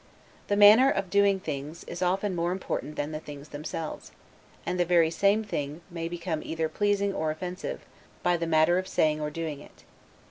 The 0.47 0.55
manner 0.55 0.89
of 0.89 1.11
doing 1.11 1.39
things 1.39 1.83
is 1.83 2.01
often 2.01 2.33
more 2.35 2.51
important 2.51 2.95
than 2.95 3.11
the 3.11 3.19
things 3.19 3.49
themselves; 3.49 4.11
and 4.65 4.79
the 4.79 4.83
very 4.83 5.11
same 5.11 5.43
thing 5.43 5.81
may 5.91 6.09
become 6.09 6.41
either 6.43 6.67
pleasing 6.69 7.13
or 7.13 7.29
offensive, 7.29 7.85
by 8.23 8.35
the 8.35 8.47
manner 8.47 8.79
of 8.79 8.87
saying 8.87 9.21
or 9.21 9.29
doing 9.29 9.59
it. 9.59 9.83